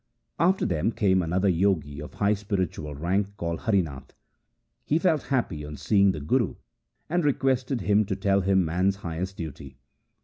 After 0.39 0.65
them 0.65 0.91
came 0.91 1.21
another 1.21 1.47
Jogi 1.51 2.01
of 2.01 2.15
high 2.15 2.33
spiritual 2.33 2.95
rank 2.95 3.37
called 3.37 3.59
Harinath. 3.59 4.15
He 4.83 4.97
felt 4.97 5.21
happy 5.27 5.63
on 5.63 5.77
seeing 5.77 6.11
the 6.11 6.19
Guru, 6.19 6.55
and 7.07 7.23
requested 7.23 7.81
him 7.81 8.05
to 8.05 8.15
tell 8.15 8.41
him 8.41 8.65
man's 8.65 8.95
highest 9.05 9.37
duty. 9.37 9.77